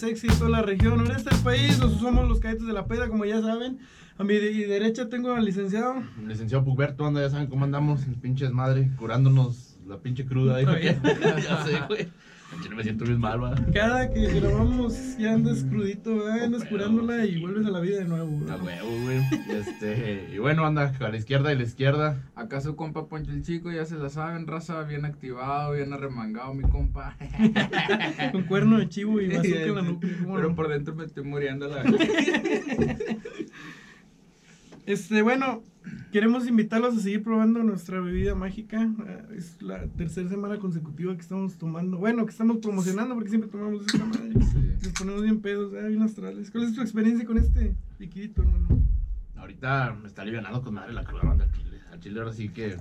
[0.00, 1.04] más sexy de toda la región.
[1.04, 3.78] En este país nosotros somos los cadetes de la peda, como ya saben.
[4.18, 5.94] A mi de- derecha tengo al licenciado.
[6.26, 10.56] Licenciado Pugberto, anda, ya saben cómo andamos, pinches madre, curándonos la pinche cruda.
[10.56, 10.64] ahí,
[11.44, 12.08] ya sé, güey.
[12.74, 13.54] Me siento bien mal, va.
[13.72, 16.44] Cada que grabamos ya andas crudito, ¿verdad?
[16.44, 18.36] andas pero, curándola y vuelves a la vida de nuevo.
[18.36, 18.62] A ¿verdad?
[18.62, 19.20] huevo, güey.
[19.50, 22.22] Este, y bueno, anda a la izquierda y la izquierda.
[22.34, 26.54] Acá su compa Poncho el Chico, ya se la saben, raza, bien activado, bien arremangado,
[26.54, 27.16] mi compa.
[28.32, 30.08] Con cuerno de chivo y bazooka en la nuca.
[30.22, 31.84] ¿cómo Pero por dentro me estoy muriendo la
[34.86, 35.62] Este, bueno,
[36.12, 38.90] queremos invitarlos a seguir probando nuestra bebida mágica.
[39.00, 41.98] Ah, Es la tercera semana consecutiva que estamos tomando.
[41.98, 44.30] Bueno, que estamos promocionando porque siempre tomamos esta madre.
[44.34, 46.50] Nos ponemos bien pedos, ah, bien astrales.
[46.50, 48.68] ¿Cuál es tu experiencia con este liquidito, hermano?
[49.36, 51.78] Ahorita me está aliviando con madre la cruda banda al chile.
[51.92, 52.76] Al chile ahora sí que,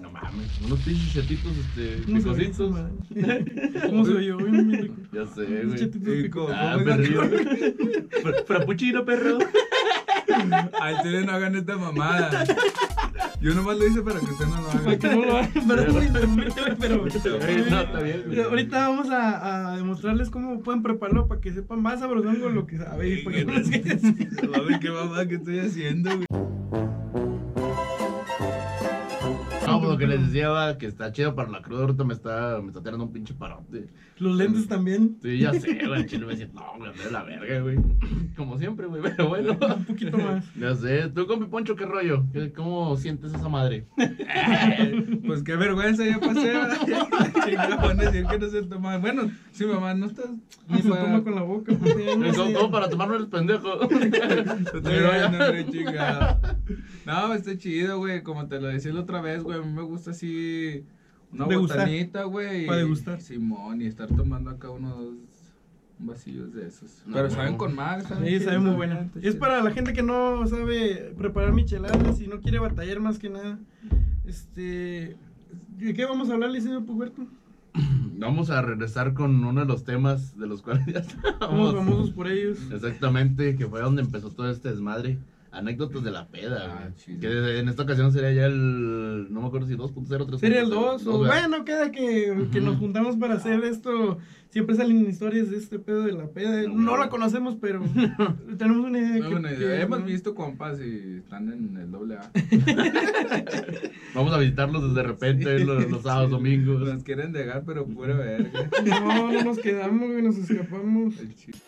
[0.00, 3.82] no mames, unos pinches chetitos, este, ¿Cómo se oye picositos.
[3.88, 4.38] ¿Cómo se oyó?
[5.12, 5.82] Ya sé, güey.
[6.24, 6.48] Eh, ¿cómo?
[6.50, 7.22] Ah, ¿Cómo es la perrillo.
[8.22, 9.38] Fra- Frappuccino, perro.
[10.80, 12.44] Al chile no hagan esta mamada.
[13.40, 14.98] Yo nomás lo hice para que usted no lo Para haga.
[14.98, 15.84] que no lo hagan, pero,
[16.80, 16.96] pero,
[17.70, 18.40] No, está bien, güey.
[18.40, 22.78] ahorita vamos a, a demostrarles cómo pueden prepararlo para que sepan más sabrosongo lo que
[22.78, 23.08] sabe.
[23.20, 26.26] y para que no les quede ver qué mamada que estoy haciendo, güey.
[29.94, 31.82] Lo que les decía, va, que está chido para la cruda.
[31.82, 33.86] Ahorita me está, me está tirando un pinche parote.
[34.18, 35.16] Los lentes también.
[35.22, 36.06] Sí, ya sé, güey.
[36.06, 37.76] Chile me decía, no, de la verga, güey.
[38.36, 39.52] Como siempre, güey, pero bueno.
[39.76, 40.44] Un poquito más.
[40.54, 41.08] Ya sé.
[41.08, 42.24] ¿Tú, compi Poncho, qué rollo?
[42.32, 43.86] ¿Qué- ¿Cómo sientes esa madre?
[45.26, 46.52] Pues qué vergüenza, ya pasé.
[47.50, 48.98] Chingada, van a decir que no se toma.
[48.98, 50.26] Bueno, sí, mamá, no estás.
[50.68, 51.72] Ni se toma con la boca.
[51.78, 52.52] pues, ya no ¿Cómo, sé.
[52.54, 53.88] cómo para tomarme el pendejo?
[54.82, 56.40] Pero ya no.
[57.06, 58.22] No, está chido, güey.
[58.22, 59.58] Como te lo decía la otra vez, güey.
[59.58, 60.84] A mí me gusta así.
[61.32, 61.78] Una Degustar.
[61.80, 62.64] botanita, güey.
[62.64, 63.20] y- Pa' degustar.
[63.20, 65.14] Simón, y estar tomando acá unos
[65.98, 67.02] vasillos de esos.
[67.06, 67.34] No, Pero no.
[67.34, 68.94] saben con madre, saben Sí, chido, sabe muy saben buena.
[68.94, 72.58] bien, está Y es para la gente que no sabe preparar micheladas y no quiere
[72.58, 73.58] batallar más que nada.
[74.24, 75.16] Este.
[75.78, 77.26] ¿De qué vamos a hablar, licenciado Puberto?
[78.16, 81.74] Vamos a regresar con uno de los temas de los cuales ya Somos estábamos.
[81.76, 82.58] famosos por ellos.
[82.72, 85.18] Exactamente, que fue donde empezó todo este desmadre.
[85.50, 86.90] Anécdotas de la peda, Ah.
[87.20, 89.32] Que en esta ocasión sería ya el.
[89.32, 90.38] No me acuerdo si 2.0 3.0.
[90.38, 91.42] Sería el 2, o ¿verdad?
[91.48, 94.18] bueno, queda que, que nos juntamos para hacer esto.
[94.50, 96.62] Siempre salen historias de este pedo de la peda.
[96.68, 97.82] No la conocemos, pero
[98.58, 99.28] tenemos una idea.
[99.30, 99.82] Muy que- que- idea.
[99.82, 102.30] Hemos visto compas y están en el doble A.
[104.14, 106.80] Vamos a visitarlos de repente los, los sábados, domingos.
[106.82, 108.70] Nos quieren dejar, pero pura verga.
[108.84, 111.14] No, no nos quedamos, güey, nos escapamos.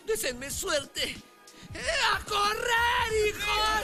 [0.07, 1.01] Desenme suerte.
[1.73, 1.79] ¡Eh,
[2.15, 3.83] ¡A correr, hijos!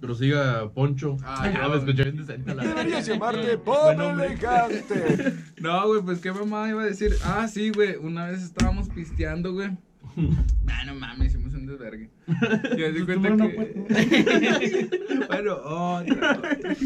[0.00, 1.18] Prosiga Poncho.
[1.22, 3.58] Ah, ya, me escuché bien decente la Deberías llamarte
[3.96, 4.26] nombre.
[4.26, 5.34] elegante.
[5.60, 7.12] No, güey, pues qué mamá iba a decir.
[7.22, 9.70] Ah, sí, güey, una vez estábamos pisteando, güey.
[10.68, 12.10] Ah, no mames, hicimos un desvergue.
[12.76, 14.88] Y así Nos cuenta que.
[15.28, 16.38] bueno, otra.
[16.38, 16.76] otra.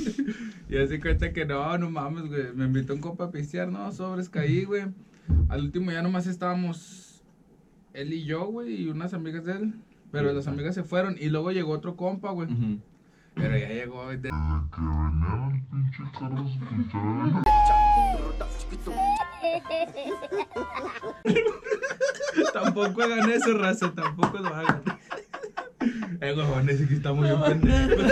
[0.69, 2.53] Y así cuenta que no, no mames, güey.
[2.55, 4.85] Me invitó un compa a pistear, no, sobres caí, güey.
[5.49, 7.23] Al último ya nomás estábamos
[7.93, 9.75] él y yo, güey, y unas amigas de él.
[10.11, 12.49] Pero las amigas se fueron y luego llegó otro compa, güey.
[13.35, 14.09] Pero ya llegó.
[14.17, 14.31] de-
[22.53, 24.83] Tampoco hagan eso, raza, tampoco lo hagan.
[26.21, 28.03] Eh, huevón, ese que está muy bien pendejo.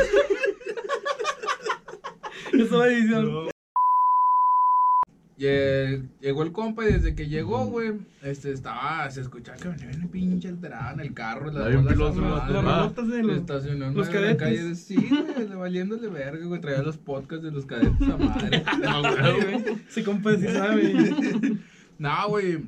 [2.52, 3.32] Eso va edición.
[3.32, 3.51] No.
[6.20, 10.08] Llegó el compa y desde que llegó, güey, este, estaba, se escuchaba que venía bien
[10.08, 11.82] pinche alterado en el carro, las a ¿no?
[11.82, 12.52] madre.
[12.54, 13.94] Las rolotas de Se los...
[13.94, 14.36] los de la cadetes.
[14.36, 18.62] calle sí, güey, le valiéndole verga, güey, traía los podcasts de los cadetes a madre.
[18.82, 19.76] No, güey.
[19.88, 20.92] Ese compa sí sabe.
[21.98, 22.62] No, güey.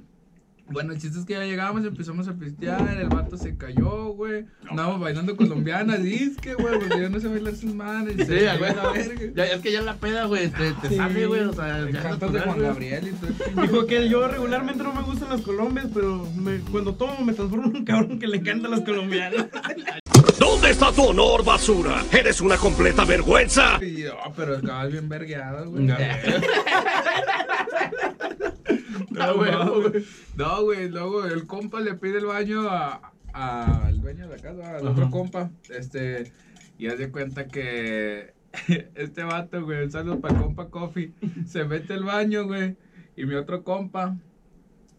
[0.70, 4.46] Bueno, el chiste es que ya llegamos, empezamos a pistear, el vato se cayó, güey.
[4.68, 8.14] Andábamos bailando colombianas, disque, güey, porque yo no sé bailar sus manos.
[8.16, 8.44] Sí, güey.
[8.44, 8.92] la verga.
[9.36, 10.96] Ya, es que ya la peda, güey, te, te Sí.
[10.96, 12.58] sale, güey, o sea, El ya canto de Juan.
[12.62, 13.30] Gabriel y todo
[13.62, 17.66] Dijo que yo regularmente no me gustan las colombias, pero me- cuando tomo me transformo
[17.66, 19.46] en un cabrón que le encantan las colombianas.
[20.38, 22.02] ¿Dónde está tu honor, basura?
[22.10, 23.78] Eres una completa vergüenza.
[23.84, 25.86] Y yo, pero acabas bien vergueado, güey.
[29.18, 29.90] Ah, No, güey, mames.
[29.90, 30.04] güey.
[30.36, 34.42] No, güey, luego el compa le pide el baño a- a- al dueño de la
[34.42, 35.50] casa, al otro compa.
[35.70, 36.32] Este,
[36.78, 38.34] y haz de cuenta que
[38.94, 41.12] este vato, güey, un saludo para el compa Coffee,
[41.46, 42.76] se mete al baño, güey.
[43.16, 44.16] Y mi otro compa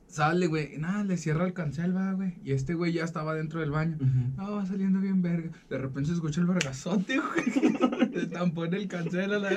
[0.08, 2.36] sale, güey, y nada, le cierra el cancel, va, güey.
[2.44, 3.98] Y este güey ya estaba dentro del baño.
[4.38, 5.52] No, va saliendo bien verga.
[5.70, 8.10] De repente se escucha el vergazote, güey.
[8.16, 9.50] Le tampón el cancel a la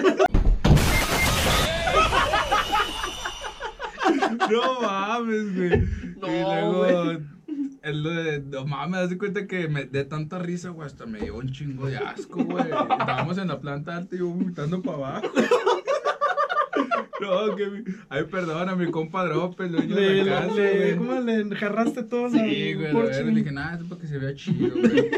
[4.51, 5.83] No mames, güey.
[6.21, 7.19] No, y luego, güey.
[7.83, 11.21] el de, no mames, haz de cuenta que me, de tanta risa, güey, hasta me
[11.21, 12.65] dio un chingo de asco, güey.
[12.65, 15.29] Estábamos en la planta alta y yo vomitando para abajo.
[17.21, 20.77] No, que mi, ay, perdona, mi compa Drope, el dueño de Le, la casa, le,
[20.77, 20.97] güey.
[20.97, 22.31] ¿Cómo le enjarraste todo?
[22.31, 25.11] Sí, güey, le dije, nada, es para que se vea chido, güey.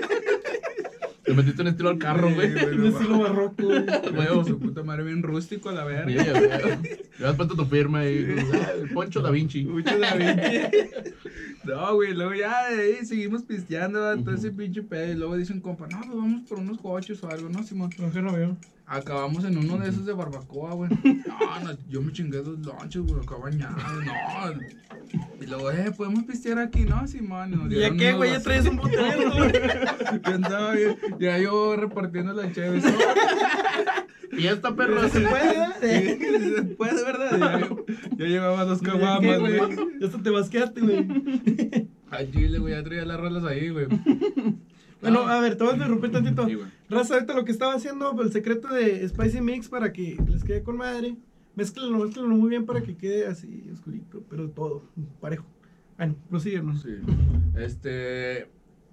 [1.30, 2.52] Te metiste un estilo al carro, güey.
[2.52, 3.84] Sí, Un estilo barroco, güey.
[4.16, 6.24] Huevo, su puta madre, bien rústico a la verga.
[6.24, 6.78] ya veo.
[7.18, 8.34] Le das puesto tu firma ahí.
[8.52, 9.64] ah, el Poncho da Vinci.
[9.64, 11.10] Mucho Da Vinci.
[11.62, 15.12] No, güey, luego ya de ahí seguimos pisteando, todo ese pinche pedo.
[15.12, 17.90] Y luego dicen, compa, no, pues vamos por unos coches o algo, ¿no, Simón?
[17.98, 18.56] No, que no veo.
[18.92, 20.90] Acabamos en uno de esos de barbacoa, güey.
[21.40, 24.60] No, no, yo me chingué dos lonches, güey, acá bañado, no.
[25.40, 26.80] Y luego, eh, ¿podemos pistear aquí?
[26.80, 27.52] No, Simón.
[27.52, 28.32] nos ¿Y ya qué, güey?
[28.32, 29.52] Ya traes un botellero, güey.
[30.24, 32.82] Yo andaba bien, ya yo repartiendo la chévere.
[34.32, 35.66] Y esta perra ¿Se puede?
[35.80, 37.68] Sí, se puede, ¿verdad?
[38.16, 39.58] Ya, llevaba dos ¿Ya qué, caguamas, güey?
[39.58, 39.76] güey.
[40.00, 41.88] Ya hasta te basqueaste, güey.
[42.10, 43.86] Al chile, güey, ya traía las rolas ahí, güey.
[45.00, 46.46] Bueno, a ver, te voy a interrumpir tantito.
[46.46, 46.58] Sí.
[46.88, 50.44] Raza, ahorita lo que estaba haciendo, pues, el secreto de Spicy Mix para que les
[50.44, 51.16] quede con madre.
[51.56, 54.84] Mézclalo, mézclalo muy bien para que quede así oscurito, pero todo
[55.20, 55.44] parejo.
[55.96, 56.82] Bueno, prosíguenos.
[56.82, 56.96] Sí.
[57.56, 58.48] Este.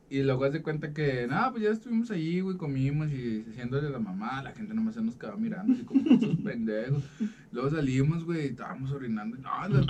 [0.10, 3.90] Y luego haz de cuenta que, nada, pues ya estuvimos allí, güey, comimos y haciéndole
[3.90, 7.04] la mamá, la gente nomás se nos quedaba mirando así como esos pendejos.
[7.52, 9.36] Luego salimos, güey, y estábamos orinando.
[9.38, 9.86] No, no, no,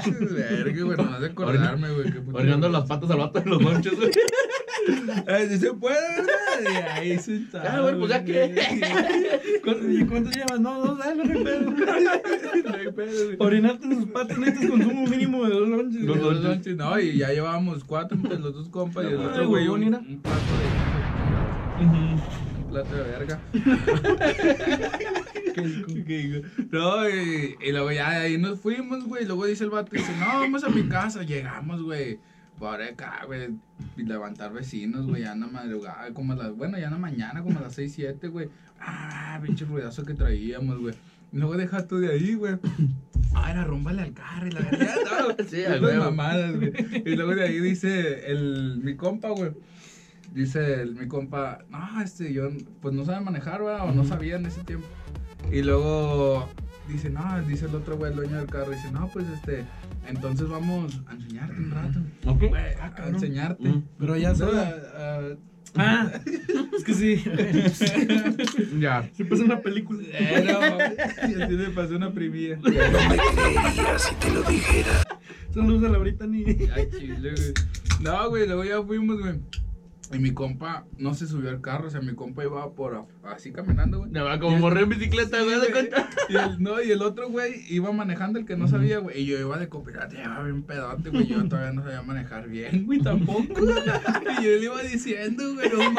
[0.00, 2.12] pinche verga, güey, nomás de acordarme, güey.
[2.32, 4.10] Orinando las patas al vato de los lonches, güey.
[5.48, 6.62] Sí se puede, ¿verdad?
[6.62, 7.64] Y ahí sentado.
[7.64, 8.54] Ya, güey, pues ya que.
[9.64, 10.60] ¿Cuánto- ¿Y cuántos llevas?
[10.60, 11.70] No, dos, dale, no hay pedo.
[12.68, 13.36] No hay pedo.
[13.38, 16.02] Orinarte en sus patas, necesitas consumo mínimo de dos lonches.
[16.02, 19.46] Los dos lonches, no, y ya llevábamos cuatro entre los dos compas y el otro
[19.48, 20.38] güey un, un plato
[21.78, 23.40] de plato de verga.
[26.70, 29.24] No, y, y luego ya de ahí nos fuimos, güey.
[29.24, 31.22] Luego dice el vato, dice, no, vamos a mi casa.
[31.22, 32.18] Llegamos, güey.
[32.58, 33.50] Por acá, güey.
[33.96, 35.22] Y levantar vecinos, güey.
[35.22, 37.74] Ya en la madrugada, como a las, bueno, ya en la mañana, como a las
[37.74, 38.48] 6, 7, güey.
[38.80, 40.94] Ah, pinche ruidazo que traíamos, güey.
[41.32, 42.54] Luego deja tú de ahí, güey.
[43.34, 44.96] Ah, era rómbale al carro y la verdad,
[45.38, 45.44] no.
[45.48, 45.62] Sí,
[45.98, 46.72] mamadas, güey.
[47.04, 49.52] Y luego de ahí dice el, mi compa, güey.
[50.32, 52.50] Dice el, mi compa, no, este, yo,
[52.80, 53.88] pues no sabe manejar, ¿verdad?
[53.88, 54.86] O no sabía en ese tiempo.
[55.52, 56.48] Y luego
[56.88, 59.64] dice, no, dice el otro güey, el dueño del carro, dice, no, pues este,
[60.06, 62.00] entonces vamos a enseñarte un rato.
[62.26, 62.42] Ok.
[62.54, 63.14] A Ah, cabrón.
[63.14, 63.68] enseñarte.
[63.68, 63.82] Mm.
[63.98, 64.76] Pero ya No, sola.
[64.96, 65.36] a-
[65.76, 66.10] Ah,
[66.76, 67.22] es que sí.
[68.80, 69.08] Ya.
[69.14, 70.02] Se pasa una película.
[70.12, 72.56] eh, no, y así me pasó una primilla.
[72.56, 75.06] No me creería si te lo dijera.
[75.52, 76.44] Saludos a la Brittany.
[76.74, 77.52] Ay, chile, güey.
[78.00, 79.40] No, güey, luego ya fuimos, güey.
[80.10, 83.52] Y mi compa no se subió al carro, o sea, mi compa iba por así
[83.52, 84.10] caminando, güey.
[84.12, 86.08] Ya va como morrer en bicicleta, güey, cuenta.
[86.30, 89.20] Y el, no, y el otro güey iba manejando el que no sabía, güey.
[89.20, 91.26] Y yo iba de copilota, iba bien pedote, güey.
[91.26, 93.42] Yo todavía no sabía manejar bien, güey, tampoco.
[94.40, 95.94] Y yo le iba diciendo, güey, no.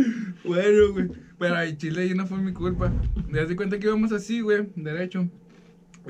[0.44, 1.08] Bueno, güey.
[1.38, 2.92] Pero ay, Chile ahí no fue mi culpa.
[3.28, 5.28] Me di cuenta que íbamos así, güey, derecho.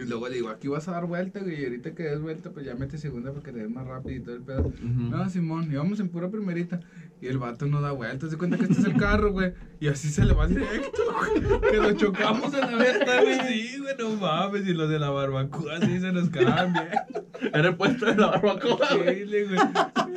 [0.03, 1.61] Y luego le digo, aquí vas a dar vuelta, güey.
[1.61, 4.17] Y ahorita que des vuelta, pues ya mete segunda para que te des más rápido
[4.17, 4.73] y todo el pedo.
[4.83, 6.81] No, Simón, íbamos en pura primerita.
[7.23, 8.29] Y el vato no da vuelta.
[8.31, 9.53] Se cuenta que este es el carro, güey.
[9.79, 11.71] Y así se le va directo, güey.
[11.71, 13.41] Que lo chocamos en la venta, güey.
[13.51, 14.67] Sí, güey, no mames.
[14.67, 16.49] Y los de la barbacoa sí se nos bien.
[17.55, 18.79] Era el puesto de la barbacoa.
[18.89, 19.59] Chile, güey.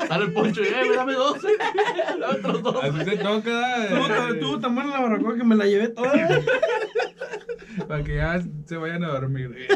[0.07, 1.37] Sale el poncho eh, me dame dos.
[2.19, 2.83] Dame otros dos.
[2.83, 3.83] Así se toca.
[3.85, 6.13] Estuvo tan- Estuvo tan buena la barbacoa que me la llevé toda.
[7.87, 9.49] Para que ya se vayan a dormir.
[9.49, 9.67] güey.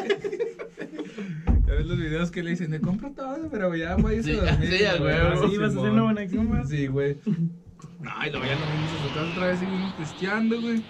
[1.67, 4.69] Ya ves los videos que le dicen, te compro todo, pero ya Sí, a dormir.
[4.69, 5.13] sí, a güey.
[5.15, 5.27] huevo.
[5.43, 6.63] Así, Sí, vas a hacer una buena acción, güey.
[6.65, 7.17] Sí, güey.
[8.09, 8.39] Ay, su
[9.13, 10.83] casa otra vez, seguimos pisteando, güey.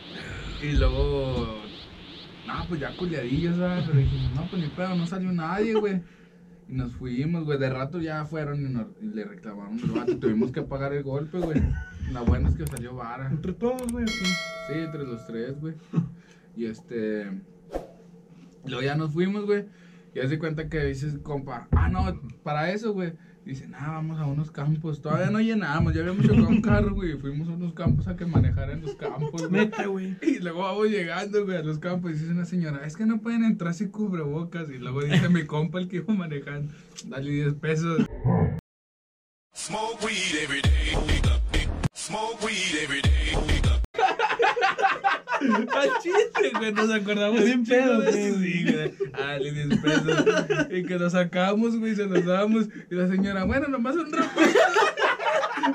[0.61, 1.55] Y luego,
[2.47, 3.85] no, pues ya culiadillos, ¿sabes?
[3.87, 6.01] Pero dijimos, no, pues ni pedo, no salió nadie, güey.
[6.69, 7.57] Y nos fuimos, güey.
[7.57, 10.17] De rato ya fueron y, nos- y le reclamaron al vato.
[10.19, 11.61] Tuvimos que pagar el golpe, güey.
[12.11, 13.27] La buena es que salió vara.
[13.31, 14.07] Entre todos, güey.
[14.07, 14.25] sí.
[14.67, 15.73] Sí, entre los tres, güey.
[16.57, 17.29] Y este.
[18.65, 19.65] Luego ya nos fuimos, güey.
[20.15, 23.13] Y haz de cuenta que dices, compa, ah, no, para eso, güey.
[23.45, 25.01] Dice, nah, vamos a unos campos.
[25.01, 27.15] Todavía no llenábamos, ya habíamos chocado un carro, güey.
[27.17, 29.69] Fuimos a unos campos a que manejara en los campos, güey.
[29.87, 30.17] Güey.
[30.21, 33.21] Y luego vamos llegando, güey, a los campos y dice una señora, es que no
[33.21, 34.69] pueden entrar sin cubrebocas.
[34.71, 36.73] Y luego dice mi compa, el que iba manejando,
[37.05, 38.05] dale 10 pesos.
[39.53, 40.66] Smoke weed every day.
[45.41, 48.23] Al chiste, güey, nos acordamos Bien pedo, de güey.
[48.27, 49.53] eso, sí, güey.
[49.53, 50.25] 10 pesos.
[50.71, 52.67] Y que nos sacamos, güey, se los dábamos.
[52.89, 54.29] Y la señora, bueno, nomás un rato.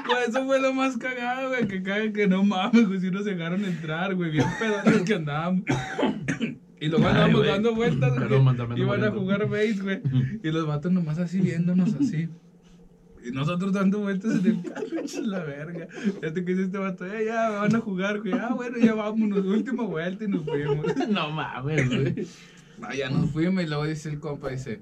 [0.07, 3.25] Pues eso fue lo más cagado, güey, que cagan que no mames, güey, si nos
[3.25, 5.63] dejaron entrar, güey, bien pedones que andábamos.
[6.81, 8.81] Y luego andábamos dando vueltas, güey.
[8.81, 10.01] Iban a jugar base, güey.
[10.43, 12.29] Y los vatos nomás así viéndonos así.
[13.25, 15.87] Y nosotros dando vueltas en el carro, echas la verga.
[16.23, 18.33] Ya te que este vato, "Eh, ya van a jugar, güey.
[18.33, 20.85] Ah, bueno, ya vámonos, última vuelta y nos fuimos.
[21.09, 22.27] No mames, güey.
[22.79, 24.81] No, ya nos fuimos y luego dice el compa, dice,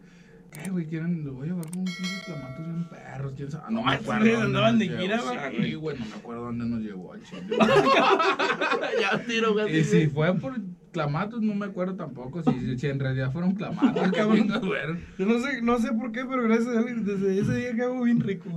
[0.52, 0.86] ¿qué, güey?
[0.86, 1.24] ¿Quieren?
[1.24, 3.32] Los voy a llevar con un pinche clamatos bien perros.
[3.36, 3.64] ¿Quién sabe?
[3.66, 4.24] Ah, no me acuerdo.
[4.24, 5.00] Sí, dónde andaban nos de llevó.
[5.02, 7.42] gira, va, Sí, güey, no me acuerdo dónde nos llevó al chile.
[9.00, 9.78] ya tiro, güey.
[9.78, 10.54] Y si fue por
[10.92, 12.42] clamatos, no me acuerdo tampoco.
[12.42, 14.48] Si, si en realidad fueron clamatos, cabrón.
[14.60, 15.00] fueron.
[15.18, 17.82] Yo no sé, no sé por qué, pero gracias a Dios, desde ese día que
[17.82, 18.48] hago bien rico.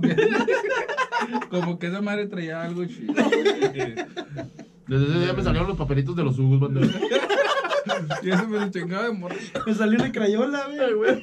[1.50, 3.14] Como que esa madre traía algo chido.
[4.86, 6.80] Desde ese día me salieron los papelitos de los jugos, banda.
[8.22, 9.36] Y eso me lo chingaba de morro.
[9.66, 11.20] Me salió una crayola, güey.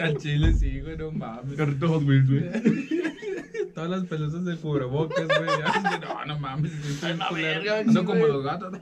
[0.00, 1.56] Al chile sí, güey, no mames.
[1.56, 2.44] Carrito Hot Wheels, güey.
[3.74, 5.50] Todas las pelusas del cubrebocas, güey.
[6.00, 6.72] No, no mames.
[6.72, 7.60] estoy Ay, la culero.
[7.64, 8.78] verga, sí, como los gatos.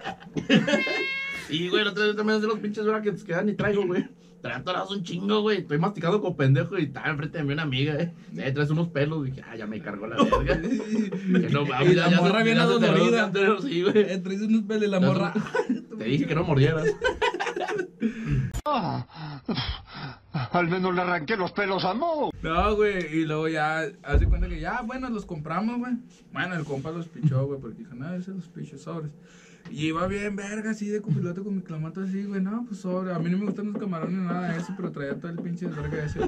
[1.49, 3.87] Y, güey, la otra vez también es de los pinches brackets que dan y traigo,
[3.87, 4.07] güey.
[4.41, 5.59] Traía atorados un chingo, güey.
[5.59, 8.13] Estoy masticando con pendejo y estaba enfrente de mí una amiga, eh.
[8.37, 9.25] Eh, traes unos pelos.
[9.25, 10.61] Dije, ah, ya me cargó la verga.
[11.41, 13.33] Que no mames, Y la ya- morra bien adolorida.
[13.63, 13.99] Sí, güey.
[13.99, 15.33] Eh, traes unos pelos y la morra.
[15.99, 16.85] Te dije que no mordieras.
[20.53, 22.31] Al menos le arranqué los pelos a Mo.
[22.43, 25.93] No, güey, y luego ya, hace cuenta que ya, bueno, los compramos, güey.
[26.33, 29.11] Bueno, el compa los pichó, güey, porque dijo, no, ese los pichó sobres.
[29.71, 33.13] Y iba bien, verga, así de copiloto con mi clamato así, güey, no, pues sobre.
[33.13, 35.39] A mí no me gustan los camarones ni nada de eso, pero traía todo el
[35.39, 36.21] pinche verga ese.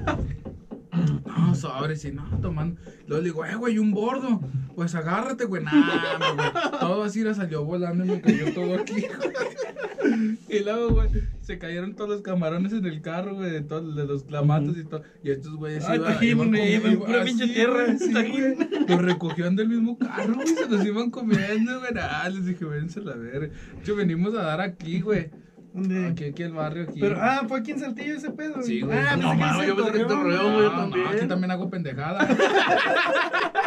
[1.27, 2.81] No, sobre, sí, no, tomando.
[3.07, 4.41] Luego le digo, eh, güey, un bordo.
[4.75, 6.81] Pues agárrate, güey, nada, güey.
[6.81, 10.39] Todo así la salió volando y me cayó todo aquí, güey.
[10.49, 11.11] Y luego, güey,
[11.47, 14.85] se cayeron todos los camarones en el carro, güey, de, todos, de los clamatos y
[14.85, 15.03] todo.
[15.23, 18.57] Y estos güeyes Ay, iban tajín, iban güey, comiendo, pura pinche tierra, sí, güey.
[18.89, 21.93] Los recogían del mismo carro, güey, se los iban comiendo, güey.
[22.01, 23.47] Ah, les dije, vénse a la verga.
[23.47, 25.31] De hecho, venimos a dar aquí, güey.
[25.77, 26.07] ¿Dónde?
[26.07, 27.01] Aquí, aquí el barrio, aquí.
[27.01, 28.63] Pero, ah, fue aquí en Saltillo ese pedo.
[28.63, 28.97] Sí, güey.
[28.99, 30.65] Ah, No, yo pensé que en Torreón, Torreón, güey.
[30.65, 31.07] no, también.
[31.09, 32.27] aquí también hago pendejada.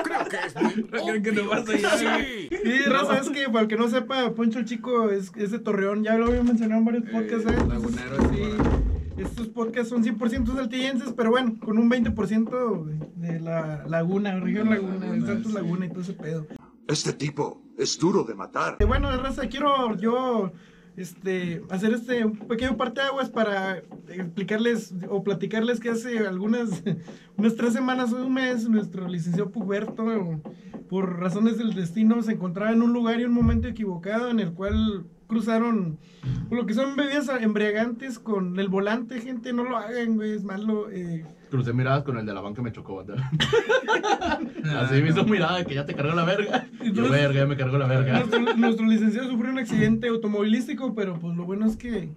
[0.04, 0.38] Creo que
[0.98, 2.50] es creen que no vas allá, güey.
[2.50, 5.60] Sí, raza, es que para el que no sepa, Poncho el Chico es, es de
[5.60, 7.68] Torreón, ya lo había mencionado en varios podcasts, Eh, ¿eh?
[7.68, 8.38] lagunero, sí.
[8.38, 9.22] sí.
[9.22, 14.70] Estos podcasts son 100% saltillenses, pero bueno, con un 20% de, de la laguna, región
[14.70, 15.58] laguna, de Laguna, Santos sí.
[15.58, 16.48] Laguna y todo ese pedo.
[16.88, 18.78] Este tipo es duro de matar.
[18.80, 20.52] Eh, Bueno, raza, quiero yo
[21.00, 23.78] este, hacer este un pequeño parteaguas para
[24.10, 26.84] explicarles o platicarles que hace algunas
[27.38, 30.06] unas tres semanas o un mes nuestro licenciado Puberto
[30.90, 34.52] por razones del destino se encontraba en un lugar y un momento equivocado en el
[34.52, 36.00] cual cruzaron
[36.50, 40.90] lo que son bebidas embriagantes con el volante, gente, no lo hagan, güey, es malo.
[40.90, 43.16] Eh, Crucé miradas con el de la banca y me chocó, banda.
[44.80, 46.68] Así me hizo mirada de que ya te cargó la verga.
[46.94, 48.20] Yo, verga, ya me cargó la verga.
[48.20, 52.10] nuestro, nuestro licenciado sufrió un accidente automovilístico, pero pues lo bueno es que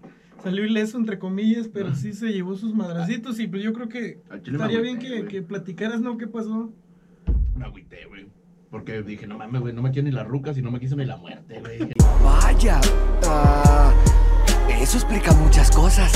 [0.43, 4.21] salió ileso, entre comillas, pero sí se llevó sus madracitos y pues yo creo que
[4.45, 6.19] estaría bien que platicaras, ¿no?
[6.19, 6.73] ¿Qué pasó?
[7.57, 8.27] Me agüité, güey.
[8.73, 10.97] Porque dije, no mames, güey, no me quiero ni las rucas y no me quiso
[10.97, 11.93] ni la muerte, güey.
[12.25, 12.81] Vaya,
[13.27, 13.93] ah,
[14.81, 16.11] eso explica muchas cosas.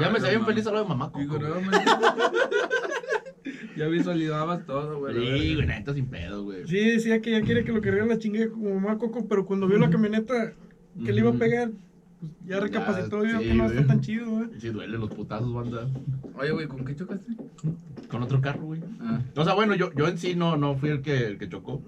[0.00, 1.06] Ya me sabía feliz a lo de mamá.
[1.10, 1.50] Coco, Digo, güey.
[1.50, 1.80] no, man.
[3.76, 5.14] Ya visualizabas todo, güey.
[5.14, 6.66] Sí, güey, neta sin pedo, güey.
[6.66, 9.68] Sí, decía que ya quiere que lo cargara la chingada como mamá Coco, pero cuando
[9.68, 10.52] vio la camioneta
[11.04, 11.70] que le iba a pegar,
[12.18, 13.76] pues ya recapacitó y vio sí, que no güey.
[13.76, 14.48] está tan chido, güey.
[14.58, 15.88] Sí, duele los putazos, banda.
[16.34, 17.32] Oye, güey, ¿con qué chocaste?
[18.10, 18.80] Con otro carro, güey.
[19.00, 19.20] Ah.
[19.36, 21.80] O sea, bueno, yo, yo en sí no, no fui el que, el que chocó.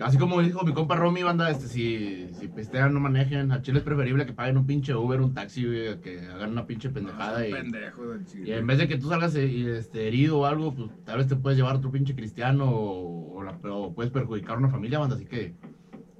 [0.00, 3.52] Así como dijo mi compa Romy, banda, este, si, si pistean, no manejen.
[3.52, 6.52] A Chile es preferible que paguen un pinche Uber, un taxi, güey, a que hagan
[6.52, 7.46] una pinche pendejada.
[7.46, 8.48] y, Pendejo del chile.
[8.48, 11.28] y en vez de que tú salgas eh, este, herido o algo, pues tal vez
[11.28, 14.98] te puedes llevar otro pinche cristiano o, o la- o puedes perjudicar a una familia,
[14.98, 15.16] banda.
[15.16, 15.54] Así que,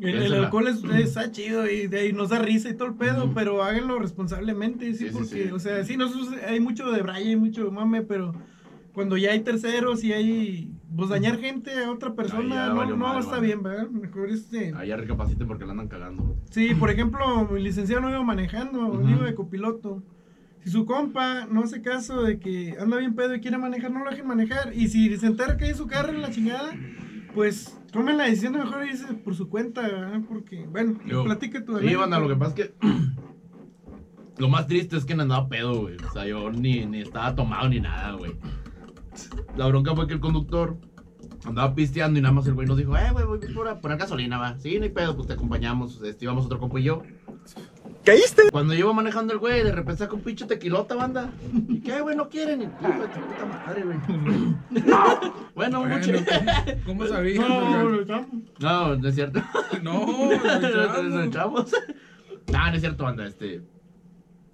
[0.01, 3.33] El, alcohol es, está chido y de ahí nos da risa y todo el pedo,
[3.35, 5.51] pero háganlo responsablemente, sí, porque, sí.
[5.53, 8.35] o sea, sí, nosotros hay mucho de braya y mucho mame, pero
[8.93, 13.39] cuando ya hay terceros y hay, pues dañar gente a otra persona, no, no está
[13.39, 13.89] bien, ¿verdad?
[13.89, 14.73] Mejor este...
[14.77, 16.37] allá recapaciten porque la andan cagando.
[16.51, 19.09] Sí, por ejemplo, mi licenciado no iba manejando, Ujú.
[19.09, 20.03] iba de copiloto.
[20.65, 24.05] Si su compa no hace caso de que anda bien pedo y quiere manejar, no
[24.05, 24.73] lo dejen manejar.
[24.75, 26.73] Y si se entera que hay su carro en la chingada,
[27.35, 30.21] pues tomen la decisión de mejor irse por su cuenta, ¿verdad?
[30.29, 32.75] Porque, bueno, Yo- platica tu Sí, banda, lo que pasa es que.
[34.39, 35.97] Lo más triste es que no andaba pedo, güey.
[35.97, 38.33] O sea, yo ni, ni estaba tomado ni nada, güey.
[39.57, 40.77] La bronca fue que el conductor
[41.45, 43.99] andaba pisteando y nada más el güey nos dijo, eh, güey, voy por a poner
[43.99, 44.59] gasolina, va.
[44.59, 46.01] Sí, no hay pedo, pues te acompañamos.
[46.03, 47.03] Este, íbamos otro compa y yo.
[48.05, 48.51] ¿Caíste?
[48.51, 51.31] Cuando iba manejando el güey, de repente saca un pinche tequilota, banda.
[51.69, 52.17] ¿Y qué, güey?
[52.17, 52.63] No quieren.
[52.63, 53.99] Y, hijo de tu puta madre, güey.
[55.55, 56.11] bueno, mucho.
[56.13, 57.49] Bueno, ¿Cómo sabías?
[57.49, 58.27] No, lo echamos.
[58.59, 59.41] No, no es cierto.
[59.83, 61.73] No, no, echamos.
[62.51, 63.27] No, no es cierto, banda.
[63.27, 63.63] Este.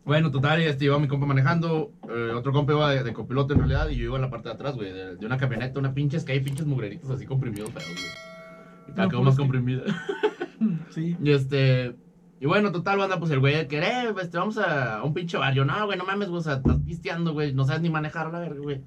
[0.08, 1.92] Bueno, total, este, iba mi compa manejando.
[2.08, 3.90] eh, otro compa iba de, de copiloto en realidad.
[3.90, 4.90] Y yo iba en la parte de atrás, güey.
[4.90, 8.06] De, de una camioneta, una pinche Sky, pinches mugreritos así comprimidos, feos, güey.
[8.88, 9.82] Y cada No, pues, más comprimida.
[10.90, 11.14] Sí.
[11.22, 11.94] Y este.
[12.40, 15.64] Y bueno, total, banda, pues el güey, que eh, este, vamos a un pinche barrio.
[15.66, 18.32] No, güey, no mames, güey, o sea, estás pisteando, güey, no sabes ni manejar a
[18.32, 18.80] la verga, güey.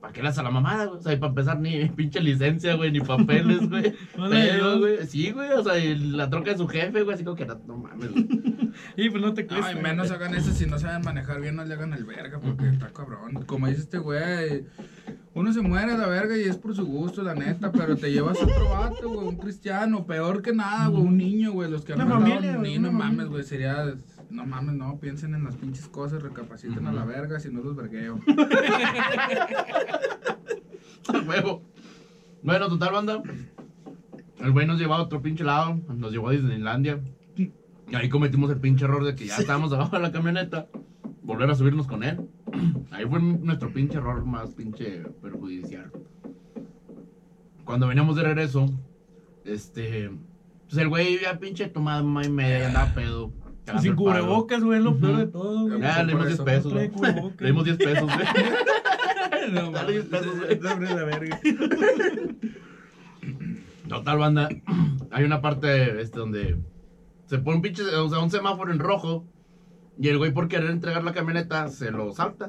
[0.00, 0.98] ¿Para qué le haces a la mamada, güey?
[0.98, 3.94] O sea, y para empezar, ni pinche licencia, güey, ni papeles, güey.
[4.32, 4.78] Ayudó.
[4.78, 5.06] güey.
[5.06, 7.60] Sí, güey, o sea, y la troca de su jefe, güey, así como que no,
[7.66, 8.26] no mames, güey.
[8.96, 9.66] Y pues no te cuesta.
[9.66, 12.68] Ay, menos hagan eso si no saben manejar bien, no le hagan el verga, porque
[12.68, 13.44] está cabrón.
[13.44, 14.64] Como dice este güey,
[15.34, 18.12] uno se muere a la verga y es por su gusto, la neta, pero te
[18.12, 21.84] llevas a otro vato, güey, un cristiano, peor que nada, güey, un niño, güey, los
[21.84, 23.92] que han matado a un niño, no mames, güey, sería,
[24.30, 27.76] no mames, no, piensen en las pinches cosas, recapaciten a la verga, si no los
[27.76, 28.20] vergueo.
[31.26, 31.62] Huevo.
[32.42, 33.22] Bueno, total, banda.
[34.38, 35.78] El güey nos llevó a otro pinche lado.
[35.94, 37.00] Nos llevó a Disneylandia.
[37.36, 40.68] Y ahí cometimos el pinche error de que ya estábamos abajo de la camioneta.
[41.22, 42.28] Volver a subirnos con él.
[42.90, 45.90] Ahí fue nuestro pinche error más pinche perjudicial.
[47.64, 48.66] Cuando veníamos de regreso,
[49.44, 50.10] este.
[50.68, 53.32] Pues el güey ya pinche tomado mamá y media, andaba pedo.
[53.78, 55.80] Sin cubrebocas, güey, lo peor de todo, güey.
[55.80, 56.70] Ya, le dimos 10 Por eso.
[56.70, 57.32] pesos.
[57.38, 58.26] Le dimos 10 pesos, güey.
[59.52, 60.60] No Dale 10 pesos, güey.
[60.60, 61.40] Sobre la verga.
[63.88, 64.48] Total, banda.
[65.10, 66.56] Hay una parte este, donde
[67.26, 69.24] se pone un pinche, o sea, un semáforo en rojo.
[69.98, 72.48] Y el güey, por querer entregar la camioneta, se lo salta.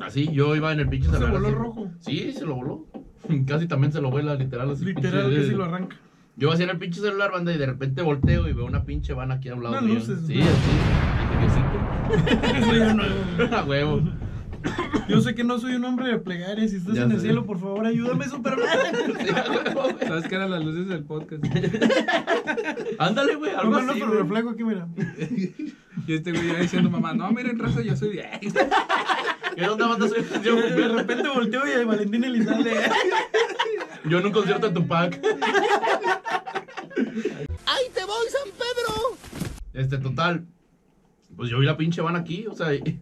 [0.00, 1.54] Así, yo iba en el pinche ¿Se voló así.
[1.54, 1.90] rojo?
[2.00, 2.86] Sí, se lo voló.
[3.46, 4.70] Casi también se lo vuela, literal.
[4.70, 5.96] Así, Literal, pinche- que si lo arranca.
[6.36, 8.84] Yo iba así en el pinche celular, banda, y de repente volteo y veo una
[8.84, 9.94] pinche van aquí a un lado mío.
[9.96, 10.44] luces, sí, ¿no?
[10.44, 10.70] así.
[12.90, 13.02] No.
[13.42, 14.00] Dije, A huevo.
[15.08, 16.66] Yo sé que no soy un hombre de plegaria.
[16.68, 17.24] Si estás Ya en el sé.
[17.26, 18.66] cielo, por favor, ayúdame, Superman.
[19.20, 20.06] Sí, a.
[20.06, 21.44] ¿Sabes qué eran las luces del podcast?
[22.98, 24.00] Ándale, güey, algo No, no, así.
[24.00, 24.22] pero güey.
[24.22, 24.86] reflejo aquí, mira.
[26.06, 28.24] Y este güey ya diciendo, mamá, no, miren, raza, yo soy de...
[29.56, 30.08] ¿Qué onda, banda?
[30.08, 32.70] Soy yo, De repente volteo y a Valentín Elizalde.
[34.08, 35.20] Yo en un concierto de Tupac.
[37.66, 39.16] ¡Ahí te voy, San Pedro!
[39.72, 40.46] Este, total.
[41.36, 43.00] Pues yo vi la pinche van aquí, o sea, y,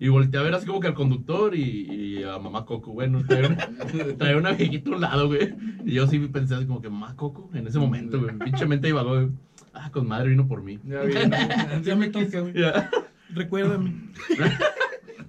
[0.00, 1.60] y volteé a ver así como que al conductor y,
[2.18, 3.68] y a mamá Coco, bueno, traía una,
[4.18, 5.54] traía una viejita a un lado, güey.
[5.84, 8.36] Y yo sí pensé así como que mamá Coco en ese momento, güey.
[8.38, 9.28] Pinche mente iba, güey.
[9.72, 10.80] Ah, con madre vino por mí.
[10.84, 11.82] Ya ¿no?
[11.82, 12.54] Ya me quise, güey.
[13.30, 13.94] Recuérdame.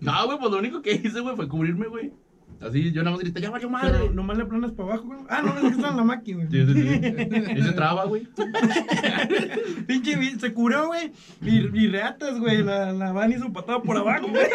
[0.02, 2.14] No, güey, pues lo único que hice, güey, fue cubrirme, güey.
[2.62, 3.92] Así, yo nada más grité, ya valió madre.
[4.00, 5.20] Pero nomás le planas para abajo, güey.
[5.30, 6.74] Ah, no, es que está en la máquina, Sí, güey.
[6.76, 7.52] sí, sí.
[7.58, 8.28] Y se traba, güey.
[9.88, 11.12] Pinche, se cubrió, güey.
[11.42, 12.62] Y, y reatas, güey.
[12.64, 14.46] La, la van hizo patada por abajo, güey.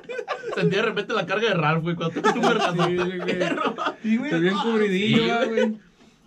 [0.54, 2.86] Sentí de repente la carga de Ralph, güey, cuando te un vergazo.
[2.86, 3.20] Sí, güey.
[4.02, 4.30] Sí, güey.
[4.30, 5.78] Está bien cubridillo, Sí, ah, güey.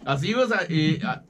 [0.06, 1.22] Así, o sea, y ah,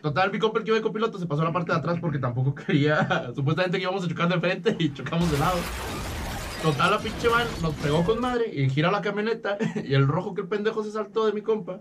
[0.00, 1.98] total, mi compa el que iba de copiloto se pasó a la parte de atrás
[2.00, 5.58] porque tampoco quería, supuestamente que íbamos a chocar de frente y chocamos de lado.
[6.62, 10.34] Total, la pinche van nos pegó con madre y gira la camioneta y el rojo
[10.34, 11.80] que el pendejo se saltó de mi compa.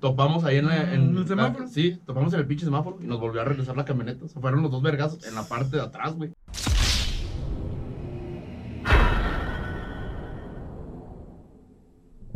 [0.00, 1.66] Topamos ahí en, la, en ¿En el la- semáforo?
[1.68, 4.28] sí, topamos en el pinche semáforo y nos volvió a regresar la camioneta.
[4.28, 6.32] Se fueron los dos vergazos en la parte de atrás, güey.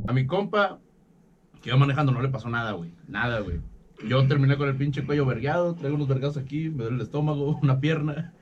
[0.08, 0.78] A mi compa
[1.62, 2.92] que iba manejando no le pasó nada, güey.
[3.06, 3.60] Nada, güey.
[4.08, 7.58] Yo terminé con el pinche cuello vergueado, traigo unos vergazos aquí, me duele el estómago,
[7.62, 8.32] una pierna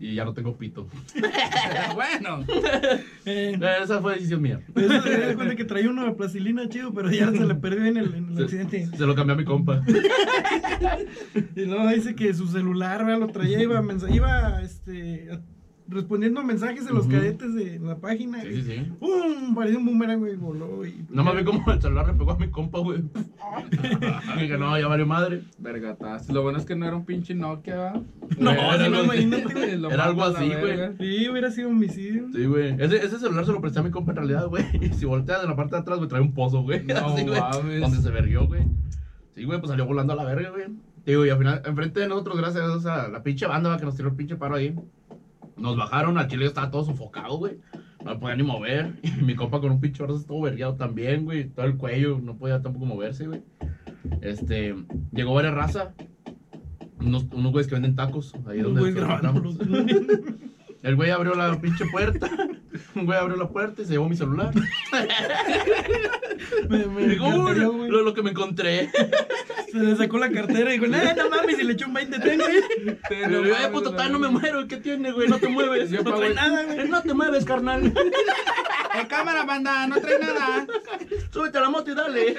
[0.00, 0.86] y ya no tengo pito.
[1.94, 2.44] Bueno,
[3.24, 4.60] Eh, Esa fue decisión mía.
[4.74, 7.96] eso se cuenta que traía uno de plastilina chido, pero ya se le perdió en
[7.96, 8.86] el, en el accidente.
[8.86, 9.82] Se, se lo cambié a mi compa.
[11.56, 13.20] Y luego dice que su celular, ¿verdad?
[13.20, 15.40] Lo traía, iba, mensa- iba este, a-
[15.88, 18.42] respondiendo a mensajes de los cadetes de la página.
[18.42, 18.92] Sí, sí, sí.
[19.00, 19.54] ¡Pum!
[19.54, 21.04] Pareció un boomerang, güey, voló y...
[21.08, 23.02] Nada más vi como el celular le pegó a mi compa, güey.
[23.72, 25.42] Y dije, no, ya valió madre.
[25.58, 26.28] vergatas.
[26.28, 27.94] Lo bueno es que no era un pinche Nokia.
[28.38, 30.78] No, Era algo no, imagínate, Era algo así, güey.
[30.98, 32.26] Sí, hubiera sido homicidio.
[32.32, 32.76] Sí, güey.
[32.78, 34.64] Ese, ese celular se lo presté a mi compa en realidad, güey.
[34.80, 36.84] Y si voltea de la parte de atrás, güey, trae un pozo, güey.
[36.84, 37.80] No Así, güey.
[37.80, 38.62] Donde se verguió, güey.
[39.34, 40.66] Sí, güey, pues salió volando a la verga, güey.
[41.06, 43.96] Digo, y al final, enfrente de nosotros, gracias a la pinche banda va, que nos
[43.96, 44.74] tiró el pinche paro ahí.
[45.58, 47.58] Nos bajaron, a Chile estaba todo sofocado, güey.
[48.04, 48.94] No me podía ni mover.
[49.02, 51.48] Y mi compa con un pinche brazo todo vergueado también, güey.
[51.48, 53.42] Todo el cuello, no podía tampoco moverse, güey.
[54.20, 54.74] Este,
[55.12, 55.94] llegó varias raza.
[57.00, 58.34] Unos, unos güeyes que venden tacos.
[58.46, 59.58] Ahí donde nos grabándolos.
[60.88, 62.30] El güey abrió la pinche puerta.
[62.94, 64.54] Un güey abrió la puerta y se llevó mi celular.
[66.70, 67.90] Me, me Digo, encantaría, "Uy, güey.
[67.90, 68.90] lo, lo que me encontré.
[69.70, 72.18] Se le sacó la cartera y dijo, no, no mames, y le echó un 20
[72.20, 72.56] ten, güey.
[73.10, 74.66] Y le digo, eh, puto, todavía no me muero.
[74.66, 75.28] ¿Qué tiene, güey?
[75.28, 75.90] No te mueves.
[75.90, 76.88] Yo no trae nada, güey.
[76.88, 77.86] No te mueves, carnal.
[77.88, 79.86] ¡Eh, cámara, banda!
[79.88, 80.66] ¡No trae nada!
[81.30, 82.34] Súbete a la moto y dale.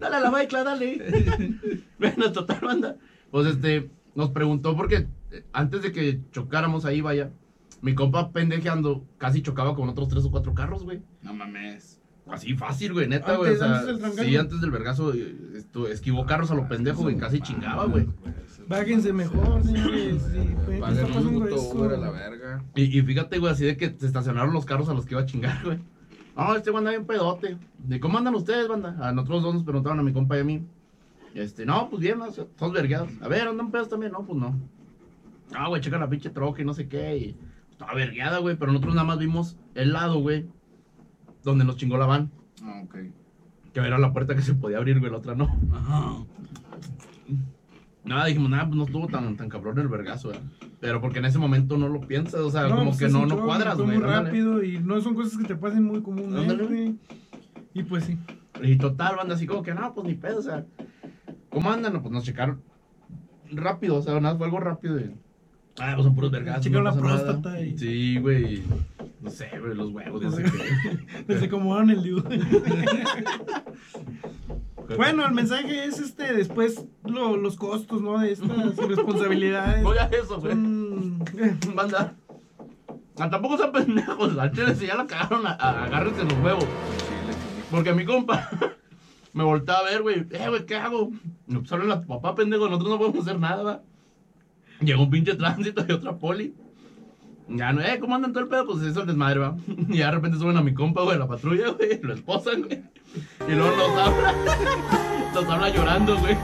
[0.00, 0.98] Dale a la bicla, dale.
[1.98, 2.96] Bueno, total, banda.
[3.30, 7.30] Pues este, nos preguntó porque eh, antes de que chocáramos ahí, vaya,
[7.80, 11.02] mi compa pendejeando casi chocaba con otros tres o cuatro carros, güey.
[11.22, 11.98] No mames.
[12.30, 13.52] Así fácil, güey, neta, Antes- güey.
[13.52, 14.22] O sea, antes del trancazo.
[14.24, 18.06] sí, antes del vergazo, eh, esto, esquivó carros a lo pendejo, güey, casi chingaba, güey.
[18.68, 20.22] Bájense mejor, señores.
[20.32, 22.64] Sí, la verga.
[22.76, 25.22] Y, y fíjate, güey, así de que se estacionaron los carros a los que iba
[25.22, 25.78] a chingar, güey.
[26.36, 27.58] No, este güey anda bien pedote.
[27.78, 28.96] ¿De cómo andan ustedes, banda?
[29.00, 30.64] A nosotros dos nos preguntaron a mi compa y a mí.
[31.34, 32.30] Este, no, pues bien, ¿no?
[32.30, 33.08] todos vergueados.
[33.20, 34.12] A ver, ¿andan pedos también?
[34.12, 34.54] No, pues no.
[35.54, 37.16] Ah, güey, checa la pinche troca y no sé qué.
[37.16, 37.36] Y
[37.70, 40.46] estaba vergueada, güey, pero nosotros nada más vimos el lado, güey,
[41.42, 42.30] donde nos chingó la van.
[42.62, 42.96] Ah, ok.
[43.72, 45.48] Que era la puerta que se podía abrir, güey, la otra no.
[48.04, 50.40] Nada, dijimos, nada, pues no estuvo tan, tan cabrón el vergazo, güey.
[50.80, 53.44] Pero porque en ese momento no lo piensas, o sea, como pues que no, no
[53.44, 53.86] cuadras, güey.
[53.86, 54.24] muy ándale.
[54.26, 56.52] rápido y no son cosas que te pasen muy comúnmente.
[56.52, 56.94] Ándale.
[57.72, 58.18] Y pues sí.
[58.62, 60.66] Y total, banda, así como que, no, pues ni pedo, o sea,
[61.52, 62.00] ¿cómo andan?
[62.00, 62.62] Pues nos checaron
[63.50, 64.98] rápido, o sea, nada, fue algo rápido.
[64.98, 65.10] Y,
[65.78, 66.64] ah, pues son puros vergazos.
[66.64, 67.22] Checaron no la nada.
[67.22, 68.62] próstata y- Sí, güey.
[69.20, 70.44] No sé, güey, los huevos, qué.
[71.28, 72.28] Les acomodaron el dibujo.
[74.96, 78.18] bueno, el mensaje es este, después lo- los costos, ¿no?
[78.18, 79.82] De estas responsabilidades.
[79.82, 80.52] No ya eso, güey.
[80.52, 81.24] Son-
[81.74, 82.14] Banda.
[83.18, 86.66] Ah, tampoco sean pendejos, al chile si ya la cagaron, a- a- agárrense los huevos.
[87.70, 88.50] Porque mi compa
[89.32, 90.26] me voltea a ver, güey.
[90.30, 91.10] Eh, güey, ¿qué hago?
[91.46, 92.68] No, pues hablen a tu papá, pendejo.
[92.68, 93.82] Nosotros no podemos hacer nada, va.
[94.80, 96.54] Llegó un pinche tránsito y otra poli.
[97.48, 98.66] Ya no, eh, ¿cómo andan todo el pedo?
[98.66, 99.56] Pues eso es desmadre, va.
[99.88, 102.00] Y ya de repente suben a mi compa, güey, la patrulla, güey.
[102.02, 102.82] Lo esposan, güey.
[103.48, 104.34] Y luego nos habla.
[105.34, 106.36] Nos habla llorando, güey.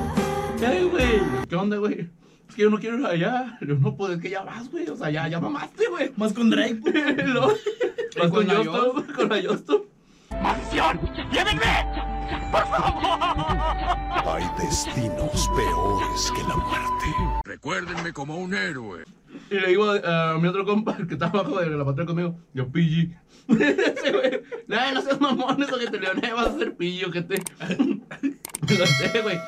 [0.63, 1.21] Eh, güey.
[1.47, 2.09] ¿Qué onda, güey?
[2.49, 3.59] Es que yo no quiero ir allá.
[3.61, 4.89] Yo no, pues es que ya vas, güey.
[4.89, 6.11] O sea, ya, ya mamaste, güey.
[6.17, 6.77] Más con Drake.
[6.77, 6.95] pues.
[7.27, 7.49] Luego,
[8.19, 10.43] Vas con con la Yosto, con la.
[10.43, 11.01] ¡Mansión!
[11.33, 12.18] ¡Llévenme!
[12.51, 14.29] ¡Por favor!
[14.29, 17.41] Hay destinos peores que la muerte.
[17.45, 19.05] Recuérdenme como un héroe.
[19.51, 22.39] Y le digo a, a mi otro compa, que está abajo de la patrulla conmigo,
[22.55, 23.15] yo, güey,
[24.67, 27.37] "Nah, no seas mamón, eso que te leoné, vas a ser pillo, que te.
[27.69, 29.39] Lo sé, güey.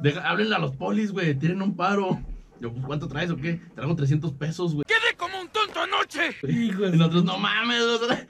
[0.00, 2.20] Deja, háblenle a los polis, güey, tienen un paro.
[2.60, 3.60] Yo, pues, ¿cuánto traes o qué?
[3.74, 4.84] Traigo 300 pesos, güey.
[4.86, 6.36] ¡Quedé como un tonto anoche!
[6.42, 7.80] Hijo Y de nosotros, no mames,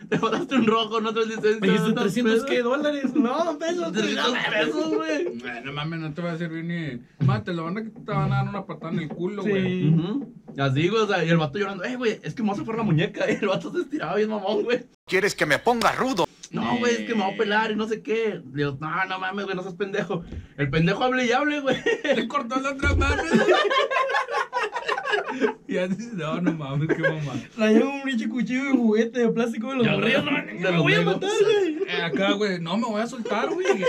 [0.09, 1.59] te botaste un rojo, no traes licencia.
[1.61, 2.51] Me dijiste no traes 300 pesos".
[2.51, 3.15] qué dólares.
[3.15, 3.93] No, pesos.
[3.93, 5.41] 300 pesos, güey.
[5.65, 7.01] No mames, no te va a servir ni.
[7.27, 9.83] Más, te lo van a, te van a dar una patada en el culo, güey.
[9.83, 9.89] Sí.
[9.89, 10.33] Ujú.
[10.59, 12.65] Así, güey, o sea, y el vato llorando, eh, güey, es que me vas a
[12.65, 14.87] por la muñeca, y el vato se estiraba bien mamón, güey.
[15.07, 16.27] ¿Quieres que me ponga rudo?
[16.51, 18.41] No, güey, es que me voy a pelar y no sé qué.
[18.53, 20.23] Le digo, no, no mames, güey, no seas pendejo.
[20.57, 21.77] El pendejo hable y hable, güey.
[22.05, 23.23] Le cortó la otra mano.
[25.69, 27.33] y ya dices, no, no mames, qué mamá.
[27.55, 30.25] Traía un pinche cuchillo de juguete de plástico de los Ya, morrillos.
[30.25, 31.79] No, me los voy a matar, güey.
[31.89, 33.67] Eh, acá, güey, no me voy a soltar, güey.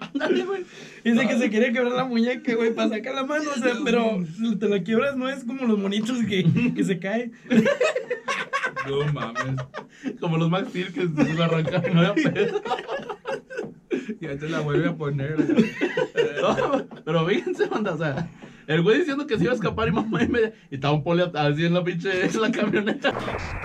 [0.00, 0.64] Ándale, güey.
[1.04, 4.24] Dice que se quería quebrar la muñeca, güey, para sacar la mano, o sea, pero
[4.36, 7.32] si te la quiebras no es como los monitos que, que se caen.
[8.86, 9.62] No mames.
[10.20, 12.62] Como los Max Steel que se lo arrancaron y no había pedo.
[14.20, 15.38] Ya te la vuelve a poner.
[16.40, 18.28] No, pero fíjense, banda, o sea,
[18.66, 20.52] el güey diciendo que se iba a escapar y mamá y media.
[20.70, 23.12] Y estaba un poli así en la pinche, en la camioneta.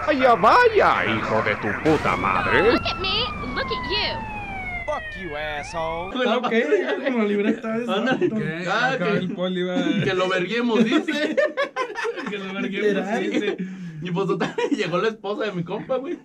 [0.05, 2.71] ¡Vaya, vaya, hijo de tu puta madre!
[2.73, 3.19] Look at me,
[3.55, 4.39] look at you.
[6.25, 6.53] Ah, ok,
[7.05, 7.93] como la libreta esa.
[7.93, 9.75] Ah, Acá que- el poli va.
[10.03, 11.35] Que lo verguemos, dice.
[12.29, 13.57] que lo verguemos, dice.
[14.01, 16.17] Y pues total, llegó la esposa de mi compa, güey.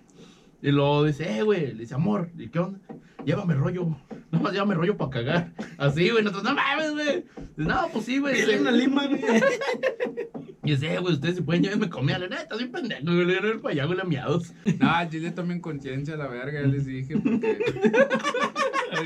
[0.61, 2.79] Y luego dice, eh, güey, le dice, amor, ¿y qué onda?
[3.23, 3.97] Llévame rollo.
[4.31, 5.53] No más llévame rollo para cagar.
[5.77, 7.25] Así, güey, nosotros, no mames, güey.
[7.55, 8.35] No, pues sí, güey.
[8.35, 9.21] Dile Dice, una lima, güey.
[10.65, 12.17] Y dice, eh, güey, ustedes si pueden llévenme comida.
[12.17, 13.25] Le neta, soy pendejo, güey.
[13.25, 14.51] Le el para allá, güey, miados.
[14.81, 17.59] Ah, Chile también conciencia, la verga, ya les dije, porque.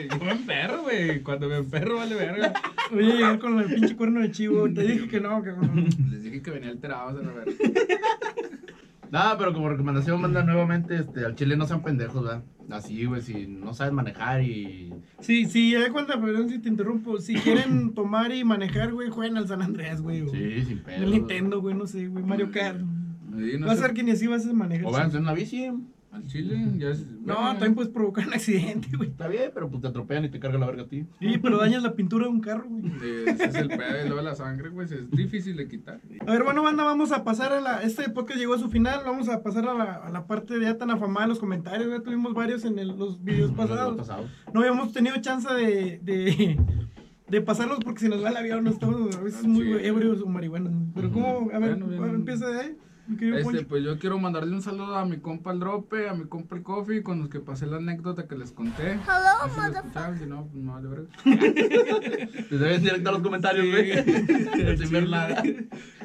[0.09, 1.21] Yo me emperro, güey.
[1.21, 2.53] Cuando me emperro, vale verga.
[2.91, 4.71] Voy a llegar con el pinche cuerno de chivo.
[4.73, 5.89] Te dije que no, cabrón.
[6.09, 7.51] Les dije que venía alterados a la verga.
[9.11, 12.43] Nada, pero como recomendación, manda nuevamente este, al chile no sean pendejos, ¿verdad?
[12.69, 14.93] Así, güey, si no sabes manejar y.
[15.19, 17.19] Sí, sí, ya cuenta, perdón si te interrumpo.
[17.19, 20.29] Si quieren tomar y manejar, güey, jueguen al San Andreas, güey.
[20.29, 21.03] Sí, sin pedo.
[21.03, 22.23] El Nintendo, güey, no sé, güey.
[22.23, 22.79] Mario Kart.
[22.79, 24.85] Sí, no Va a ser que ni así vas a manejar.
[24.85, 25.71] O vayan en una bici.
[26.11, 27.05] Al chile, ya es.
[27.05, 29.09] No, bueno, también puedes provocar un accidente, güey.
[29.09, 31.05] Está bien, pero pues te atropellan y te carga la verga a ti.
[31.19, 32.83] Sí, pero dañas la pintura de un carro, güey.
[33.27, 36.01] Ese es el pedo y luego la sangre, pues es difícil de quitar.
[36.25, 37.83] A ver, bueno, banda, vamos a pasar a la.
[37.83, 39.01] Este podcast llegó a su final.
[39.05, 41.89] Vamos a pasar a la, a la parte ya tan afamada de los comentarios.
[41.91, 43.95] Ya tuvimos varios en el- los videos pasados.
[43.95, 44.25] Pasado.
[44.51, 46.59] No habíamos tenido chance de, de,
[47.27, 48.63] de pasarlos porque se nos va el avión.
[48.63, 49.85] No estamos a veces muy Sí.
[49.85, 50.73] ebrios o marihuanos.
[50.95, 51.49] Pero, ¿cómo?
[51.53, 52.01] A ver, Bueno, bien.
[52.01, 52.77] a ver, empieza de ahí.
[53.19, 56.55] Este, pues yo quiero mandarle un saludo a mi compa el Drope, a mi compa
[56.55, 58.91] el Coffee, con los que pasé la anécdota que les conté.
[58.93, 59.53] Hello,
[60.13, 61.07] sé si no, pues no vale verga.
[62.49, 64.77] Te debes directo a los comentarios, güey.
[64.77, 65.43] Sin ver nada.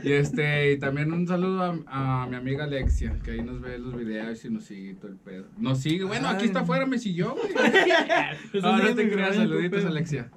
[0.02, 3.78] Y este, y también un saludo a, a mi amiga Alexia, que ahí nos ve
[3.78, 5.46] los videos y nos sigue todo el pedo.
[5.58, 7.52] Nos sigue, bueno, aquí está afuera, me siguió, güey.
[8.62, 10.30] No te creas, saluditos, Alexia.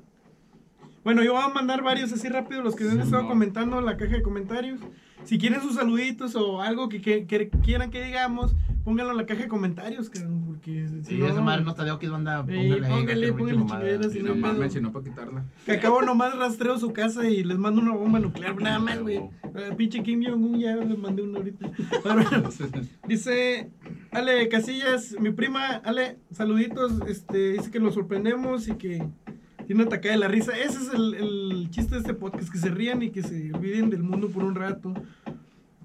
[1.03, 3.29] Bueno, yo voy a mandar varios así rápido, los que han Sí, estado no.
[3.29, 4.81] comentando en la caja de comentarios.
[5.27, 9.25] Si quieren sus saluditos o algo que, que- que quieran que digamos, pónganlo en la
[9.25, 12.43] caja de comentarios, cabrón, porque si Sí, no, esa madre no está de Oquis, banda.
[12.45, 12.91] Póngale ahí.
[12.91, 15.43] póngale, que póngale chingaderas, Y no mames, sino para quitarla.
[15.65, 19.17] que acabo nomás rastreo su casa y les mando una bomba nuclear, nada más, güey.
[19.17, 21.69] Eh, Pinche Kim Jong-un ya les mandé una ahorita.
[22.05, 22.25] Ahora,
[23.07, 23.69] dice
[24.11, 29.03] Ale Casillas, mi prima, Ale, saluditos, este, dice que lo sorprendemos y que
[29.67, 30.53] tiene una atacada de la risa.
[30.53, 33.89] Ese es el, el chiste de este podcast, que se rían y que se olviden
[33.89, 34.93] del mundo por un rato.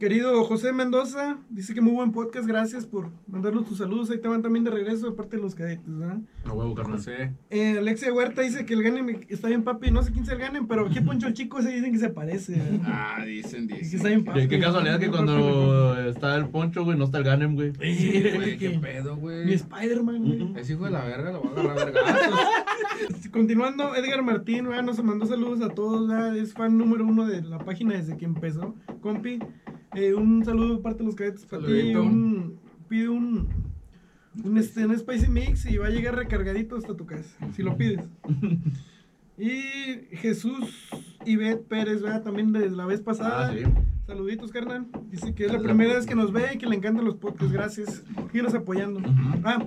[0.02, 4.10] Querido José Mendoza, dice que muy buen podcast, gracias por mandarnos tus saludos.
[4.10, 6.18] Ahí te van también de regreso de parte de los cadetes, ¿verdad?
[6.44, 6.96] No huevo, carnal.
[6.96, 7.30] No sé.
[7.50, 9.92] Eh, Alexia Huerta dice que el Ganem está bien, papi.
[9.92, 12.08] No sé quién es el Ganem, pero aquí Poncho el Chico se dicen que se
[12.08, 12.54] parece.
[12.58, 12.80] ¿verdad?
[12.84, 13.96] Ah, dicen, Y que dicen.
[13.98, 14.40] está bien, papi.
[14.40, 17.72] Qué, qué casualidad que cuando está el poncho, güey, no está el Ganem, güey.
[17.80, 19.52] Sí, güey, qué pedo, Mi güey.
[19.52, 20.60] Spider-Man, güey.
[20.60, 23.28] Es hijo de la verga, lo voy a agarrar a vergazos.
[23.30, 24.82] Continuando, Edgar Martín, ¿verdad?
[24.82, 26.36] nos mandó saludos a todos, ¿verdad?
[26.36, 28.74] es fan número uno de la página desde que empezó.
[29.00, 29.38] Compi,
[29.94, 31.94] eh, un saludo de parte de los cadetes para ti.
[31.94, 33.48] Un, pide un,
[34.44, 37.76] un, este, un Spicy Mix y va a llegar recargadito hasta tu casa, si lo
[37.76, 38.04] pides.
[39.38, 40.88] Y Jesús
[41.24, 42.22] Ivette Pérez, ¿verdad?
[42.22, 43.48] También desde la vez pasada.
[43.48, 43.64] Ah, sí.
[44.06, 44.86] Saluditos, carnal.
[45.10, 47.52] Dice que es la primera vez que nos ve y que le encantan los podcasts.
[47.52, 48.04] Gracias.
[48.30, 49.00] Síguenos apoyando.
[49.00, 49.40] Ujú.
[49.44, 49.66] Ah,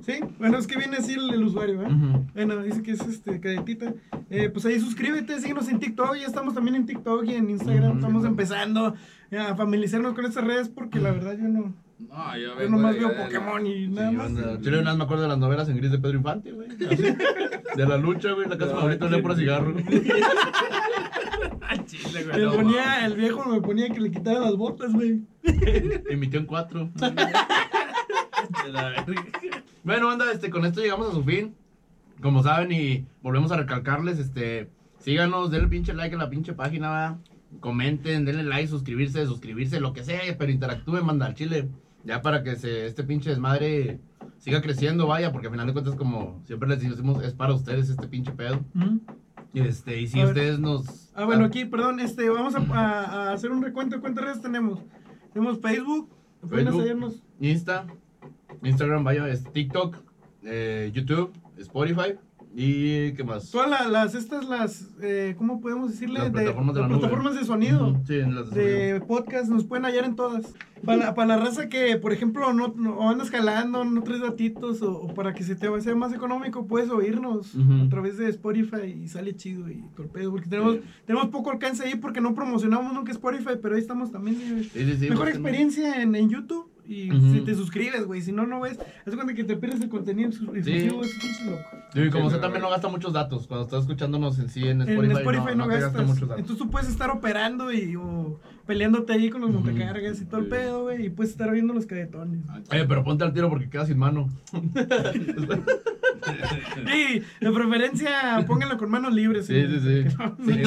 [0.00, 0.14] sí.
[0.38, 1.86] Bueno, es que viene así el, el usuario, ¿eh?
[1.86, 2.26] Ujú.
[2.34, 3.92] Bueno, dice que es este cadetita.
[4.30, 6.14] Eh, pues ahí suscríbete, síguenos en TikTok.
[6.16, 7.88] Ya estamos también en TikTok y en Instagram.
[7.90, 7.98] Ujú.
[7.98, 8.94] Estamos empezando
[9.38, 11.74] a familiarizarnos con estas redes porque la verdad yo no.
[12.08, 14.30] No, yo Yo nomás de- veo de Pokémon y nada Sí, más.
[14.60, 16.68] Chile, nada más me acuerdo de las novelas en gris de Pedro Infante, güey.
[17.76, 19.74] De la lucha, güey, la casa favorita de pura cigarro.
[21.86, 25.20] Chile, güey, no ponía, el viejo me ponía que le quitara las botas, güey.
[26.10, 26.90] Emitió en cuatro.
[29.84, 31.54] bueno, anda, este, con esto llegamos a su fin.
[32.20, 36.90] Como saben, y volvemos a recalcarles, este, síganos, denle pinche like a la pinche página,
[36.90, 37.18] ¿va?
[37.58, 41.68] Comenten, denle like, suscribirse, suscribirse, lo que sea, pero interactúen, manda al chile.
[42.04, 43.98] Ya para que se, este pinche desmadre
[44.38, 47.90] siga creciendo, vaya, porque al final de cuentas, como siempre les decimos, es para ustedes
[47.90, 48.60] este pinche pedo.
[49.52, 50.34] Y este, y si A ver.
[50.34, 51.10] ustedes nos.
[51.14, 54.78] Ah, bueno, aquí, perdón, este, vamos a, a- a hacer un recuento cuántas redes tenemos.
[55.34, 56.08] Tenemos Facebook,
[56.48, 57.20] Facebook.
[57.40, 57.86] Insta,
[58.62, 59.96] Instagram, vaya, es TikTok,
[60.44, 62.14] eh, YouTube, Spotify
[62.54, 63.50] y ¿qué más?
[63.50, 66.18] Todas la- las, estas, las, eh, ¿cómo podemos decirle?
[66.18, 67.96] Las plataformas de la plataformas de sonido.
[68.06, 70.52] Sí, en las de de podcast nos pueden hallar en todas.
[70.84, 74.80] Para, la- para la raza que, por ejemplo, no, no- andas jalando, no traes datitos,
[74.82, 78.86] o, o para que se te sea más económico, puedes oírnos a través de Spotify
[78.86, 80.30] y sale chido y torpedo.
[80.32, 80.80] Porque tenemos, Sí.
[81.06, 84.36] tenemos poco alcance ahí porque no promocionamos nunca Spotify, pero ahí estamos también.
[84.72, 86.66] Sí, sí, Mejor experiencia en, en YouTube.
[86.92, 88.76] Y si te suscribes, güey, si no, no ves.
[88.80, 91.62] Haz de cuenta que te pierdes el contenido exclu- exclusivo, es pinche loco.
[91.94, 94.66] Sí, y como Sí, usted también no gasta muchos datos cuando estás escuchándonos en sí
[94.66, 95.04] en Spotify.
[95.04, 96.06] en Spotify no, te gasta gastas.
[96.06, 96.38] muchos datos.
[96.40, 100.46] Entonces tú puedes estar operando y o peleándote ahí con los montacargas y todo el
[100.46, 100.50] Sí.
[100.50, 101.06] pedo, güey.
[101.06, 102.40] Y puedes estar viendo los cadetones.
[102.72, 104.28] Eh, pero ponte al tiro porque quedas sin mano.
[106.86, 109.46] Sí, de preferencia pónganlo con manos libres.
[109.46, 110.16] Sí, sí, sí.
[110.18, 110.62] no- Sí,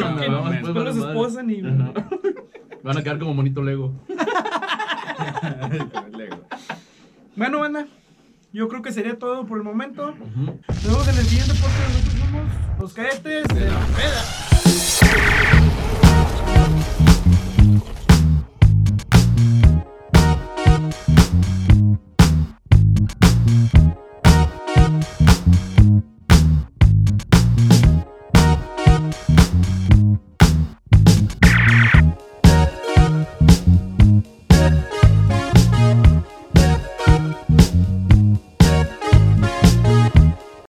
[0.73, 1.62] no los esposan y.
[1.62, 3.93] Van a quedar como monito Lego.
[7.36, 7.88] Bueno, banda,
[8.51, 10.13] yo creo que sería todo por el momento.
[10.15, 11.89] Nos vemos en el siguiente podcast.
[11.89, 13.69] Nosotros somos los cadetes de